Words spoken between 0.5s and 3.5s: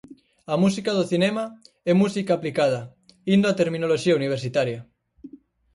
A música do cinema é música aplicada, indo